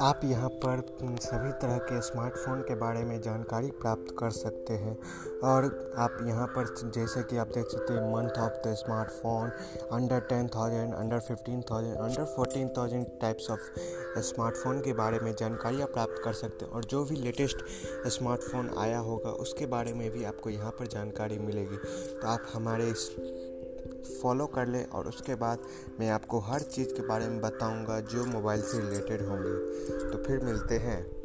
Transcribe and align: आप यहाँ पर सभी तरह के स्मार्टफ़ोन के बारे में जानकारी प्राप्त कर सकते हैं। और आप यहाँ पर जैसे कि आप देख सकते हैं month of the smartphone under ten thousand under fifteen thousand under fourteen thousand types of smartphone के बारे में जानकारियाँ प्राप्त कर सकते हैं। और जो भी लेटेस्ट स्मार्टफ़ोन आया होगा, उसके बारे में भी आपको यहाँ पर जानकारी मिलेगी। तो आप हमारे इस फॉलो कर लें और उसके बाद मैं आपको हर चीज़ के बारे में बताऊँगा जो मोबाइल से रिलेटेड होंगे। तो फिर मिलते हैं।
आप 0.00 0.20
यहाँ 0.24 0.48
पर 0.64 0.80
सभी 1.22 1.50
तरह 1.62 1.78
के 1.80 2.00
स्मार्टफ़ोन 2.02 2.60
के 2.60 2.74
बारे 2.74 3.02
में 3.04 3.20
जानकारी 3.22 3.70
प्राप्त 3.72 4.14
कर 4.18 4.30
सकते 4.30 4.74
हैं। 4.74 4.96
और 5.44 5.64
आप 5.98 6.16
यहाँ 6.26 6.46
पर 6.48 6.74
जैसे 6.94 7.22
कि 7.22 7.36
आप 7.36 7.48
देख 7.48 7.66
सकते 7.66 7.92
हैं 7.92 8.12
month 8.12 8.38
of 8.38 8.52
the 8.66 8.74
smartphone 8.74 9.50
under 9.92 10.20
ten 10.30 10.48
thousand 10.48 10.94
under 10.94 11.20
fifteen 11.20 11.62
thousand 11.70 11.96
under 11.96 12.24
fourteen 12.36 12.68
thousand 12.76 13.06
types 13.20 13.50
of 13.50 13.70
smartphone 14.22 14.80
के 14.80 14.92
बारे 14.92 15.18
में 15.18 15.34
जानकारियाँ 15.34 15.86
प्राप्त 15.88 16.22
कर 16.24 16.32
सकते 16.34 16.64
हैं। 16.64 16.72
और 16.72 16.84
जो 16.84 17.04
भी 17.04 17.16
लेटेस्ट 17.16 17.64
स्मार्टफ़ोन 18.08 18.70
आया 18.78 18.98
होगा, 19.00 19.30
उसके 19.30 19.66
बारे 19.66 19.92
में 19.92 20.10
भी 20.10 20.24
आपको 20.24 20.50
यहाँ 20.50 20.70
पर 20.70 20.86
जानकारी 20.88 21.38
मिलेगी। 21.38 21.76
तो 21.76 22.28
आप 22.28 22.46
हमारे 22.54 22.88
इस 22.90 23.08
फॉलो 24.02 24.46
कर 24.46 24.68
लें 24.68 24.88
और 24.88 25.08
उसके 25.08 25.34
बाद 25.34 25.58
मैं 26.00 26.10
आपको 26.10 26.38
हर 26.38 26.60
चीज़ 26.60 26.88
के 26.88 27.06
बारे 27.06 27.28
में 27.28 27.40
बताऊँगा 27.40 28.00
जो 28.00 28.24
मोबाइल 28.24 28.62
से 28.62 28.80
रिलेटेड 28.80 29.22
होंगे। 29.22 29.54
तो 30.10 30.24
फिर 30.24 30.40
मिलते 30.40 30.78
हैं। 30.78 31.21